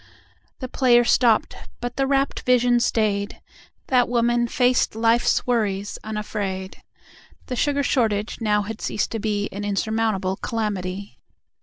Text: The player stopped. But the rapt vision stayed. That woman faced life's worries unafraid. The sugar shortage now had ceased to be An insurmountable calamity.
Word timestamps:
The 0.61 0.67
player 0.67 1.03
stopped. 1.03 1.55
But 1.79 1.95
the 1.95 2.07
rapt 2.07 2.39
vision 2.39 2.79
stayed. 2.79 3.39
That 3.85 4.09
woman 4.09 4.47
faced 4.47 4.95
life's 4.95 5.45
worries 5.45 5.99
unafraid. 6.03 6.81
The 7.45 7.55
sugar 7.55 7.83
shortage 7.83 8.41
now 8.41 8.63
had 8.63 8.81
ceased 8.81 9.11
to 9.11 9.19
be 9.19 9.47
An 9.51 9.63
insurmountable 9.63 10.37
calamity. 10.37 11.19